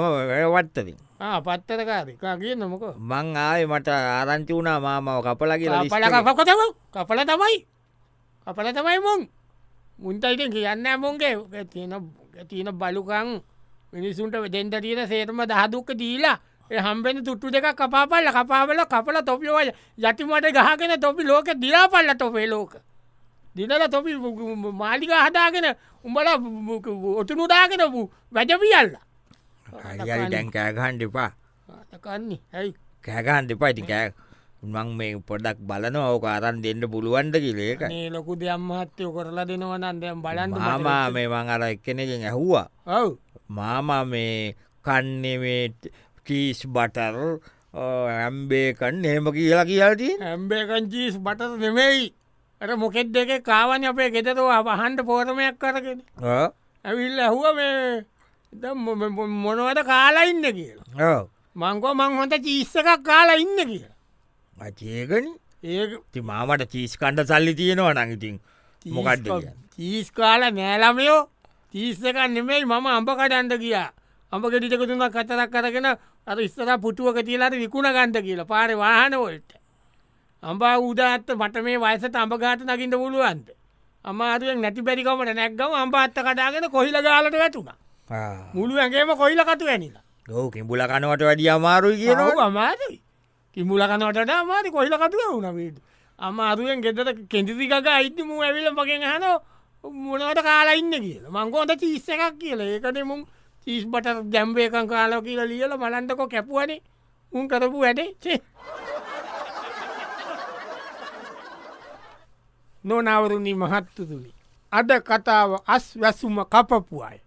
වැඩවත්තතින් 0.53 0.97
පත්තරකාරිකා 1.19 2.37
කියන්න 2.39 2.63
මොක? 2.71 2.95
මං 2.97 3.37
ආය 3.37 3.67
මට 3.67 3.89
ආරංචි 3.89 4.53
වුණා 4.53 4.79
මාමාව 4.81 5.23
කපල 5.27 5.53
කියලා 5.59 5.85
පල 5.91 6.07
කපකොතම 6.15 6.61
කපල 6.95 7.21
තමයි. 7.27 7.57
කපල 8.47 8.69
තමයි 8.73 8.99
මුන් 9.01 9.21
මුන්තයිට 9.99 10.53
කියන්න 10.55 10.87
මුන්ගේ 11.01 11.35
තියෙන 11.73 11.95
තියෙන 12.49 12.71
බලුකං 12.73 13.43
මිනිසුන්ට 13.93 14.37
දෙන්ට 14.53 14.75
තියෙන 14.81 15.09
සේතම 15.09 15.43
දහදුක්ක 15.45 15.91
දීලා 15.99 16.39
හම්බෙන 16.71 17.25
තුට්ටු 17.25 17.51
දෙක 17.51 17.67
කපාපල්ල 17.75 18.29
කපාවල 18.31 18.81
කපල 18.87 19.19
තොපියෝය 19.27 19.69
යටිමට 19.99 20.47
ගහගෙන 20.55 21.01
තොපි 21.01 21.23
ලෝක 21.25 21.49
දිලාපල්ල 21.57 22.11
තොපේ 22.17 22.47
ලෝක. 22.47 22.73
දිනල 23.57 23.85
තොපි 23.91 24.15
මාලික 24.73 25.11
හදාගෙන 25.11 25.67
උඹල 26.05 26.29
ඔතුනුදාගෙන 27.21 27.83
වැජපියල්ල 28.33 28.95
හරි 29.69 30.31
දැන් 30.31 30.49
කෑගහන්ඩ 30.51 31.03
එපා 31.03 31.31
කන්නේ 31.99 32.41
ඇයි 32.53 32.73
කෑගහන්ඩ 33.05 33.55
එපා 33.55 33.71
ඉති 33.71 33.85
කෑ 33.85 34.09
මං 34.65 34.89
මේ 34.99 35.13
පොඩක් 35.23 35.59
බලන 35.63 35.97
ඕක 35.99 36.25
අරන් 36.27 36.57
දෙන්න 36.61 36.83
පුළුවන්ද 36.87 37.35
කිලේක 37.37 37.83
මේ 37.87 38.09
ලොකු 38.11 38.33
දෙයම්මහත්තයෝ 38.37 39.13
කරලා 39.13 39.47
දෙනවනන් 39.47 40.01
දැම් 40.01 40.23
බලන්න 40.23 40.59
මාමා 40.59 41.05
මේ 41.11 41.29
මං 41.29 41.49
අර 41.49 41.63
එක්කෙනකින් 41.67 42.23
ඇහුවා 42.23 42.67
ඔව් 42.95 43.11
මාමා 43.51 44.05
මේ 44.07 44.57
කන්නේ 44.85 45.63
චීස් 46.27 46.61
බටර් 46.69 47.17
ඇම්බේකන් 47.75 49.05
එහෙම 49.05 49.27
කියලා 49.33 49.65
කියල්දී 49.65 50.15
ඇම්බේකංචිස් 50.23 51.17
බට 51.19 51.51
නෙමෙයි 51.59 52.05
ඇට 52.61 52.77
මොකෙත් 52.77 53.09
දෙක 53.09 53.31
කාවන 53.43 53.85
අපේ 53.85 54.11
ගෙතරවා 54.11 54.63
පහන්ට 54.65 55.01
පෝරමයක් 55.05 55.57
කරගෙන 55.57 56.01
ඇවිල්ල 56.85 57.19
ඇහුව 57.21 57.47
මේ 57.55 58.05
මොනවද 58.53 59.85
කාලා 59.85 60.25
ඉන්න 60.25 60.43
කියලා? 60.43 61.27
මංකෝ 61.57 61.95
මං 61.95 62.17
හොඳ 62.19 62.35
චිස්ස 62.45 62.77
එකක් 62.77 63.03
කාලා 63.05 63.37
ඉන්න 63.37 63.57
කියලා. 63.57 63.95
අචේකන 64.59 65.27
ඒ 65.65 66.21
මාමට 66.23 66.71
චීස් 66.73 66.97
කණ්ඩ 66.97 67.27
සල්ලි 67.27 67.55
තියෙනවා 67.55 67.95
නඟඉතින් 67.95 68.41
මොකක්ද 68.87 69.29
චීස් 69.77 70.11
කාල 70.13 70.43
නෑලමයෝ 70.51 71.21
චීස්සක 71.73 72.19
නෙමෙයි 72.29 72.65
මම 72.65 72.87
අම්ප 72.89 73.11
කඩන්ඩ 73.11 73.59
කියා 73.59 73.91
අම්ප 74.33 74.45
ගෙඩිටක 74.45 74.87
තුන්න 74.87 75.05
කතරක් 75.09 75.51
කරගෙන 75.51 75.89
අර 76.27 76.39
ඉස්සර 76.41 76.71
පුටුවක 76.79 77.19
තියලාට 77.23 77.55
විකුණ 77.55 77.91
ගන්ට 77.91 78.23
කියලා 78.23 78.47
පාර 78.47 78.71
වාහනවලට 78.75 79.51
අම්බා 80.43 80.77
උදාත්ත 80.81 81.29
මට 81.35 81.63
මේ 81.63 81.79
වයසට 81.79 82.17
අඹගාට 82.17 82.63
නකිට 82.63 82.95
පුළුවන්ද? 82.95 83.49
අමාරුවෙන් 84.05 84.61
නැති 84.61 84.83
බැරිකමට 84.83 85.35
නැක්ගම 85.35 85.75
අම්පාත්ත 85.75 86.19
කඩාගෙන 86.19 86.71
කොහිල 86.71 86.97
ගාලට 87.03 87.35
වැටුණ 87.35 87.75
මුළු 88.55 88.79
ඇගේම 88.79 89.11
කොයිල 89.17 89.41
කතු 89.45 89.65
ඇනිලා 89.69 90.05
ඕ 90.29 90.51
කිඹුල 90.51 90.81
කනවට 90.81 91.23
වැඩිය 91.23 91.51
අමාරුයි 91.51 91.97
කියනවා 91.97 92.47
අමාරයි. 92.47 93.01
කිමුල 93.55 93.83
කනට 93.83 94.31
අමාරි 94.31 94.71
කොහිල 94.71 94.95
කතුව 94.95 95.23
වුණවීට 95.33 95.79
අමාරුවෙන් 96.19 96.81
ගෙදර 96.81 97.09
කෙඳිරිකක 97.29 97.87
අයිතිම 97.89 98.31
ඇවිල 98.31 98.69
මගෙන් 98.73 99.03
හන 99.03 99.25
මොනවට 99.85 100.43
කාලා 100.43 100.77
ඉන්න 100.81 100.93
කියලා? 100.93 101.31
මංකෝට 101.31 101.73
චිස්ස 101.81 102.09
එකක් 102.09 102.39
කියල? 102.41 102.61
ඒකට 102.61 102.99
මුම් 103.05 103.21
චිස් 103.67 103.85
බට 103.87 104.33
ජැම්බේකං 104.33 104.89
කාලෝ 104.89 105.23
කියල 105.23 105.41
ලියල 105.49 105.73
මලන්ටකො 105.77 106.29
කැපුවනේ. 106.29 106.81
උන් 107.33 107.49
කරපු 107.49 107.81
වැඩේ 107.81 108.15
චේ 108.23 108.41
නොනවරුණි 112.85 113.55
මහත්තුතුනි. 113.55 114.31
අද 114.73 114.91
කතාව 115.01 115.51
අස් 115.67 115.87
වැසුම 115.97 116.37
කපපු 116.45 116.97
අය. 117.03 117.19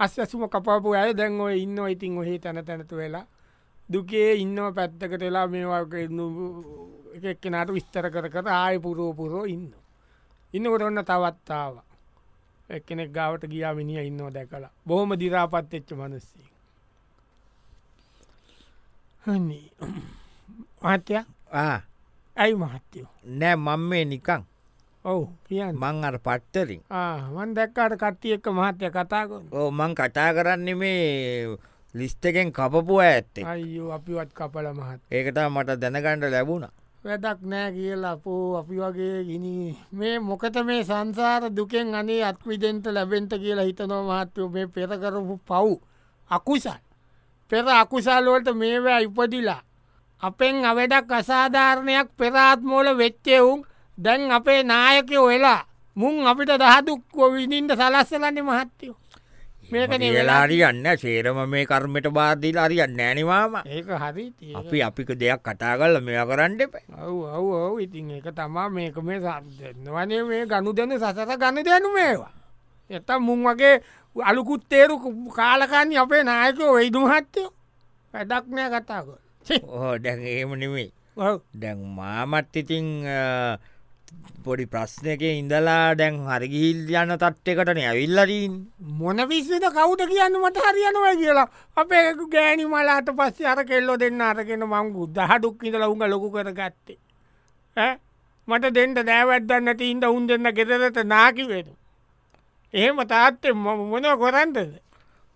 අස් 0.00 0.18
වැසුම 0.18 0.48
කපපු 0.48 0.94
අය 0.94 1.14
දැන් 1.14 1.40
ඔය 1.40 1.62
ඉන්න 1.62 1.78
ඉතින් 1.88 2.18
ඔහේ 2.18 2.38
තැන 2.38 2.64
තැනතු 2.64 2.96
වෙලා. 2.96 3.26
දුකේ 3.92 4.34
ඉන්න 4.34 4.56
පැත්තකට 4.74 5.20
වෙලා 5.20 5.46
මේවා 5.46 5.82
එකක්නට 7.22 7.70
විස්තර 7.76 8.10
කර 8.10 8.28
කර 8.30 8.48
ආය 8.48 8.78
පුරෝපුරෝ 8.78 9.44
ඉන්න. 9.44 9.72
ඉන්නකොට 10.54 10.82
ඔන්න 10.82 11.04
තවත්තාව 11.04 11.74
එක්කෙනෙක් 12.68 13.10
ගාවට 13.12 13.46
ගියා 13.52 13.74
මිනිිය 13.74 14.06
ඉන්න 14.06 14.20
දැකලා. 14.32 14.72
බොහොම 14.86 15.10
දිරාපත් 15.20 15.74
එච්ච 15.74 15.90
මනස්සේ. 15.92 16.48
හනි 19.24 19.60
මහත්‍ය 20.82 21.14
ඇයි 22.36 22.54
මහත්තයෝ? 22.54 23.08
නෑ 23.24 23.56
මං 23.56 23.80
මේ 23.90 24.04
නිකං 24.04 24.42
ඔවු 25.06 25.24
කියන්න. 25.46 25.74
මං 25.76 26.04
අර 26.04 26.16
පට්ටරින් 26.26 26.82
මන් 27.34 27.54
දැක්කාට 27.56 27.94
කට්ටිය 28.02 28.32
එක්ක 28.36 28.46
මහත්‍ය 28.58 28.90
කතාකොන්න 28.90 29.46
ඕ 29.52 29.70
මං 29.70 29.92
කතා 29.94 30.30
කරන්න 30.36 30.68
මේ 30.76 31.56
ලිස්ටකෙන් 31.94 32.50
කපපු 32.52 32.94
ඇත්තේ. 33.00 33.44
අයියෝ 33.44 33.92
අපිවත් 33.92 34.30
කපල 34.34 34.66
මහත් 34.72 35.00
ඒකට 35.10 35.38
මට 35.50 35.80
දැනගණ්ඩ 35.82 36.32
ලැබුණ. 36.34 36.66
වැදක් 37.04 37.40
නෑ 37.42 37.68
කියලා 37.72 38.16
පෝ 38.16 38.56
අපි 38.58 38.76
වගේ 38.76 39.24
ගිනි. 39.24 39.78
මේ 39.92 40.18
මොකත 40.20 40.56
මේ 40.64 40.82
සංසාර 40.84 41.42
දුකෙන් 41.56 41.94
අනේ 41.94 42.24
අත්විදෙන්ට 42.24 42.86
ලැබෙන්ට 42.86 43.32
කියලා 43.42 43.68
හිතනෝ 43.68 44.02
මහත්තයෝ. 44.08 44.48
මේ 44.48 44.66
පෙරකරපු 44.66 45.36
පව් 45.48 45.78
අකුසල්. 46.30 46.82
පෙර 47.50 47.64
අකුසල්ලෝට 47.82 48.48
මේවැ 48.54 49.02
ඉපදිලා. 49.04 49.62
අපෙන් 50.22 50.64
අවැඩක් 50.64 51.12
අසාධාරණයක් 51.12 52.08
පෙරාත්මෝල 52.18 52.88
වෙච්චෙවුන් 52.98 53.64
දැන් 53.98 54.30
අපේ 54.30 54.62
නායකයෝ 54.62 55.26
වෙලා 55.28 55.66
මුන් 55.96 56.26
අපිට 56.26 56.52
දහදුක්කෝ 56.54 57.32
විනින්ට 57.32 57.72
සලස්සලන්නේ 57.72 58.42
මහත්තයෝ. 58.42 58.96
මේකන 59.70 60.00
වෙලා 60.00 60.46
වෙලාරියන්න 60.46 60.86
සේරම 60.98 61.38
මේ 61.48 61.66
කර්මට 61.66 62.08
බාධීල 62.12 62.58
අරියන්න 62.58 62.96
නෑනිවාම 62.96 63.54
ඒක 63.66 63.88
හරි 64.02 64.26
අපි 64.54 64.82
අපික 64.82 65.10
දෙයක් 65.14 65.42
කතා 65.42 65.74
කල්ල 65.78 66.00
මෙය 66.00 66.18
කරන්න 66.22 66.60
එප. 66.60 66.74
ඔව් 67.02 67.18
ඔව් 67.36 67.46
ඔව්. 67.60 67.74
ඉතින් 67.80 68.10
එක 68.10 68.28
තමා 68.30 68.68
මේක 68.68 68.96
මේ 69.02 69.20
සදවනේ 69.20 70.22
මේ 70.24 70.46
ගණු 70.46 70.70
දෙන 70.72 70.92
සසර 70.94 71.36
ගණ 71.36 71.64
දෙනු 71.64 71.90
මේවා. 71.92 72.32
එත 72.90 73.08
මුන් 73.18 73.42
වගේ 73.42 73.82
අලුකුත්තේරු 74.16 74.96
කාලකාන්නේ 75.30 75.98
අපේ 75.98 76.22
නායකෝ 76.22 76.74
වෙයිදුමහත්තයෝ 76.74 77.50
වැඩක් 78.14 78.46
නෑ 78.48 78.70
කතාකො 78.74 79.14
ඕ 79.68 79.98
දැන් 79.98 80.20
ඒම 80.22 80.54
නෙමේ 80.54 80.90
දැන් 81.54 81.80
මාමත් 81.96 82.56
ඉතිං 82.56 82.86
පොඩි 84.44 84.66
ප්‍රශ්නක 84.72 85.22
ඉඳලා 85.28 85.94
දැන් 86.00 86.16
හරිගිහිල් 86.30 86.90
යන්න 87.00 87.12
තට්ටකටන 87.22 87.80
ඇවිල්ලරීන් 87.82 88.52
මොන 88.98 89.22
විස්සද 89.30 89.64
කවුට 89.76 90.02
කියන්න 90.10 90.36
මට 90.40 90.66
හරියනවා 90.66 91.14
කියලා. 91.22 91.46
අපේ 91.76 92.04
ගෑනි 92.34 92.66
මලාට 92.72 93.08
පස්සේ 93.18 93.48
අර 93.52 93.60
කෙල්ලො 93.70 93.96
දෙන්න 94.02 94.20
අරගෙන 94.20 94.62
මංගු 94.72 95.06
දහඩුක් 95.16 95.64
ඉඳල 95.68 95.86
උඟ 95.88 96.04
ලොකු 96.12 96.30
කර 96.36 96.50
ගත්තේ 96.58 97.88
මට 98.48 98.74
දෙන්ට 98.76 99.02
දෑවැත්දන්නට 99.08 99.82
ඉන්ට 99.90 100.06
උන් 100.16 100.28
දෙන්න 100.30 100.50
ගෙදරට 100.58 101.00
නාකිවෙන 101.14 101.74
එහෙම 102.74 103.02
තාත්තේ 103.14 103.54
මොන 103.54 104.06
කොරන්ටද 104.22 104.78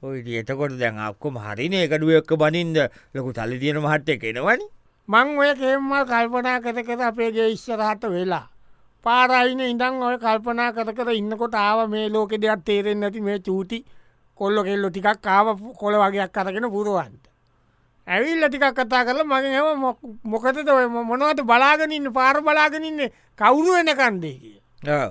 ඔයි 0.03 0.39
එතකොට 0.43 0.79
දැන් 0.79 1.03
අක්කොම 1.09 1.43
හරින 1.47 1.75
එකඩුවක්ක 1.81 2.31
බනින්ද? 2.45 2.79
ලොකු 3.15 3.33
තලි 3.33 3.59
තියෙන 3.59 3.83
මහට්ටය 3.83 4.19
කෙනවනි 4.23 4.71
මං 5.09 5.37
ඔය 5.43 5.50
කෙම්මල් 5.59 6.07
කල්පනා 6.07 6.59
කර 6.65 6.79
කර 6.87 7.07
අපේගේ 7.11 7.50
ඉස්සරහට 7.57 8.07
වෙලා 8.15 8.47
පාරයින 9.04 9.61
ඉඳං 9.62 10.02
ඔය 10.02 10.16
කල්පනා 10.19 10.73
කර 10.73 10.92
කර 10.92 11.11
ඉන්නකොට 11.12 11.54
ආව 11.57 11.88
මේ 11.88 12.09
ලෝකෙ 12.09 12.37
දෙයක් 12.37 12.64
තේරෙන් 12.64 13.00
නැති 13.00 13.21
මේ 13.21 13.38
චූටි 13.40 13.78
කොල්ලො 14.38 14.61
කෙල්ලො 14.62 14.88
ටිකක් 14.90 15.26
ආව 15.28 15.47
කොළ 15.75 15.97
වගේයක් 15.97 16.33
කරගෙන 16.33 16.69
පුරුවන්ට 16.69 17.25
ඇවිල්ල 18.07 18.45
ටිකක් 18.45 18.76
කතා 18.76 19.07
කරල 19.07 19.25
මගේ 19.25 19.57
හම 19.59 19.85
මොකතද 20.25 20.69
ඔය 20.69 20.87
මොනවත 20.88 21.40
බලාගෙනන්න 21.42 22.12
පාර 22.12 22.37
බලාගෙනන්න 22.42 23.00
කවුරු 23.38 23.71
වෙන 23.73 23.90
කන්දේ? 23.92 24.38
කිය 24.80 25.11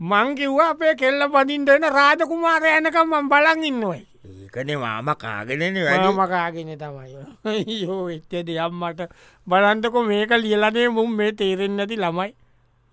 මංකිව්වා 0.00 0.70
අපේ 0.70 0.94
කෙල්ල 0.94 1.22
පදින්ටෙන 1.28 1.84
රාජකුමාර 1.90 2.64
යනකම් 2.70 3.06
මං 3.08 3.28
බලන් 3.28 3.64
ඉන්නවයි 3.64 4.02
ඒකනේ 4.22 4.76
මාම 4.76 5.08
කාගෙනන 5.16 5.76
වැඩ. 5.78 6.06
මකාගෙන 6.14 6.72
තමයි. 6.74 7.82
යෝ 7.82 8.08
එච්චේ 8.08 8.42
දෙයක් 8.42 8.72
මට 8.72 9.00
බලන්තකො 9.46 9.98
මේක 10.02 10.32
ලියලනේ 10.36 10.88
මුම් 10.88 11.10
මේ 11.12 11.32
තේරෙන් 11.32 11.76
නැති 11.76 11.96
ළමයි 11.96 12.30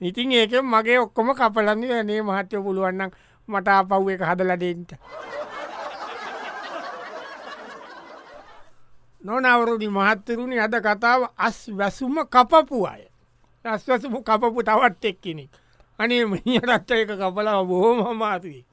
ඉතින් 0.01 0.31
ඒක 0.31 0.53
මගේ 0.63 0.99
ඔක්කොම 0.99 1.33
කපලන්නේ 1.33 2.03
නේ 2.03 2.21
මහත්‍යය 2.21 2.61
පුළුවන්නම් 2.61 3.11
මට 3.47 3.67
අපව් 3.69 4.09
එක 4.09 4.21
හදලඩෙන්ට 4.21 4.91
නොනවරුදි 9.21 9.87
මහත්තරුණි 9.89 10.59
අද 10.59 10.75
කතාව 10.79 11.21
අස් 11.37 11.57
වැසුම 11.69 12.15
කපපු 12.25 12.87
අය. 12.87 13.03
ඇස්වසම 13.65 14.15
කපපු 14.19 14.63
තවත් 14.63 15.05
එක්කෙනෙක්. 15.05 15.51
අනේ 15.99 16.25
මිනිටත්ත 16.25 16.91
එක 16.93 17.11
කපලා 17.11 17.63
බොහෝම 17.65 17.99
අමාතුයි 18.07 18.65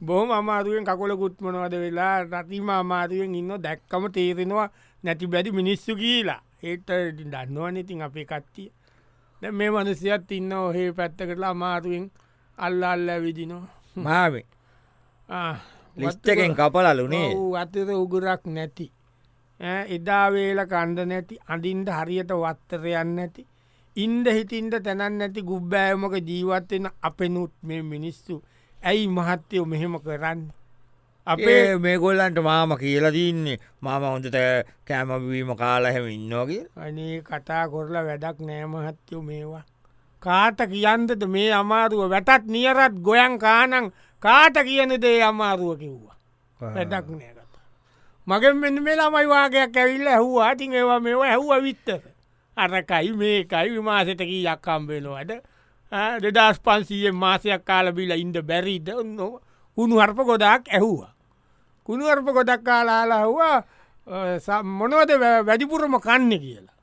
බොහම 0.00 0.30
අමාරුවෙන් 0.30 0.84
කකොල 0.84 1.12
ගුත්මනවද 1.16 1.74
වෙලා 1.74 2.22
රතිම 2.24 2.70
අමාරුවෙන් 2.70 3.34
ඉන්න 3.34 3.52
දැක්කම 3.58 4.04
තේරෙනවා 4.08 4.68
නැති 5.04 5.26
බැදි 5.26 5.50
මිනිස්සු 5.50 5.96
කියලා. 5.96 6.42
ඒට 6.62 6.88
දන්නවන 7.18 7.76
ඉතින් 7.76 8.02
අපේ 8.02 8.24
කට්ටිය. 8.24 8.70
දැ 9.42 9.52
මේ 9.52 9.70
මනුසියත් 9.70 10.32
ඉන්න 10.32 10.52
ඔහේ 10.54 10.92
පැත්තකටලා 10.92 11.50
අමාරුවෙන් 11.50 12.06
අල්ල 12.58 12.82
අල්ල 12.84 13.08
විදිනවා 13.22 13.66
මාමේ. 13.96 14.46
ලිස්්ටකෙන් 15.96 16.54
කපලලුනේ 16.54 17.28
අතර 17.60 17.90
උගුරක් 17.94 18.42
නැති. 18.48 18.86
ඈ 19.60 19.84
එදාවේල 19.96 20.60
කණ්ඩ 20.66 21.08
නැති 21.12 21.40
අඳින්ට 21.48 21.88
හරියට 21.90 22.32
වත්තරයන්න 22.36 23.14
නැති. 23.16 23.46
ඉන්ද 23.96 24.26
හිතින්ට 24.36 24.74
තැනන් 24.84 25.18
නැති 25.18 25.42
ගුබ්බෑමක 25.42 26.14
ජීවත්වෙන 26.28 26.86
අපෙනුත් 27.02 27.54
මේ 27.62 27.82
මිනිස්සු. 27.84 28.42
ඇයි 28.78 29.08
මහත්තයෝ 29.08 29.64
මෙහෙම 29.64 29.94
කරන්න 30.00 30.42
අපේ 31.28 31.78
මේගොල්ලන්ට 31.78 32.38
මාම 32.42 32.70
කියලා 32.80 33.12
දන්නේ 33.12 33.56
මාම 33.80 34.02
හොඳට 34.02 34.36
කෑමවීම 34.88 35.50
කාලහැම 35.56 36.06
ඉන්නෝගේ 36.08 36.62
අනේ 36.76 37.16
කතා 37.22 37.64
කොරලා 37.68 38.04
වැඩක් 38.06 38.38
නෑමහත්තයෝ 38.48 39.22
මේවා. 39.22 39.64
කාට 40.22 40.60
කියන්දද 40.70 41.24
මේ 41.34 41.50
අමාරුව 41.52 42.02
වැටත් 42.10 42.46
නියරත් 42.48 42.94
ගොයන් 43.08 43.34
කානං 43.38 43.90
කාට 44.22 44.56
කියන 44.68 44.94
දේ 45.02 45.18
අමාරුව 45.22 45.74
කිව්වා. 45.80 46.16
වැඩක් 46.60 47.10
නෑ 47.10 47.34
කතා. 47.34 47.66
මගෙන් 48.26 48.56
මෙන්න 48.56 48.82
මේ 48.82 48.96
ළමයි 48.96 49.28
වාගයක් 49.32 49.76
ඇවිල්ල 49.76 50.08
ඇහවා. 50.08 50.54
තින් 50.56 50.72
ඒවා 50.72 51.00
මේවා 51.00 51.28
ඇහුව 51.28 51.52
විත්තර 51.62 52.00
අරකයි 52.56 53.12
මේකයි 53.20 53.68
විමාසටකී 53.74 54.40
යක්කම්බේලවාද 54.46 55.30
දෙදස් 56.24 56.64
පන්සීයෙන් 56.64 57.20
මාසයක් 57.24 57.62
කාලබිල 57.64 58.16
ඉන්ද 58.16 58.42
බැරිද? 58.42 58.88
ඔන්න 58.88 59.14
උුණු 59.76 60.00
හර්ප 60.00 60.26
ගොඩක් 60.32 60.74
ඇහුවා 60.74 61.17
කුණුවර්ප 61.88 62.26
ගොඩක් 62.36 62.64
කාලාලා 62.64 63.24
හවා 63.26 64.62
මොනවද 64.78 65.12
වැඩිපුරම 65.48 65.94
කන්න 66.06 66.32
කියලා? 66.44 66.76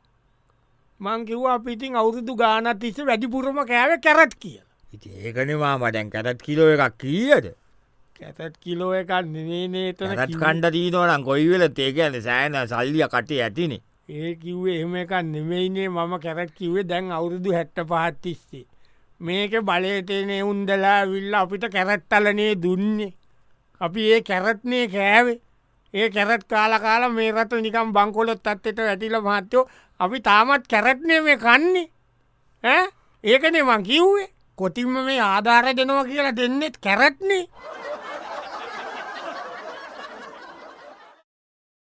මංකිව්වා 0.99 1.59
පිටින් 1.59 1.95
අවුරුදු 2.01 2.35
ගානත් 2.35 2.79
තිස්ස 2.81 2.97
වැඩිපුරම 3.09 3.59
කෑව 3.71 3.91
කැරත් 4.05 4.33
කියලා. 4.43 4.73
ඒකන 5.23 5.51
මාමටැන් 5.63 6.09
කැටත් 6.09 6.41
කිලෝ 6.41 6.69
එකක් 6.75 6.97
කීයද? 7.01 7.45
කැතත් 8.19 8.55
කිලෝ 8.63 8.93
එකක් 9.01 9.11
නේනේතන 9.33 10.15
කණ්ඩ 10.15 10.71
දීනවනම් 10.75 11.25
කොයිවෙල 11.29 11.65
ඒකන 11.67 12.21
සෑන 12.27 12.55
සල්ලිය 12.71 13.05
කටේ 13.13 13.41
ඇතිනේ. 13.47 13.81
ඒ 14.09 14.31
කිව්වේ 14.41 14.77
එහෙම 14.79 14.95
එකක් 15.01 15.13
නෙමෙයිනේ 15.33 15.89
මම 15.89 16.13
කැරත් 16.23 16.51
කිව්වේ 16.57 16.87
දැන් 16.89 17.11
අවුරුදු 17.11 17.53
හැට්ට 17.57 17.85
පහත්තිස්සේ 17.91 18.65
මේක 19.19 19.53
බලයටනේ 19.69 20.41
උන්දලා 20.43 21.01
විල්ල 21.11 21.33
අපිට 21.41 21.65
කැරැත්තලනේ 21.75 22.53
දුන්නේ 22.63 23.11
අපි 23.81 24.11
ඒ 24.11 24.21
කැරත්නේ 24.21 24.87
කෑවේ. 24.87 25.41
ඒ 25.93 26.09
කැරත් 26.09 26.43
කාලකාල 26.43 27.03
මේ 27.11 27.31
රට 27.31 27.53
නිකම් 27.61 27.89
බංකොලොත් 27.93 28.47
අත්තට 28.47 28.79
ඇතිල 28.79 29.15
මහත්තයෝ 29.21 29.69
අපි 29.99 30.17
තාමත් 30.19 30.67
කැරත්නේ 30.67 31.21
මේ 31.21 31.37
කන්නේ. 31.37 31.87
ඈ? 32.63 32.85
ඒකනේ 33.23 33.63
මං 33.63 33.83
කිව්වේ. 33.83 34.29
කොතින්ම 34.57 34.95
මේ 35.05 35.19
ආධාර 35.21 35.65
දෙනවා 35.77 36.05
කියලා 36.05 36.35
දෙන්නෙත් 36.35 36.75
කැරත්නේ 36.77 37.43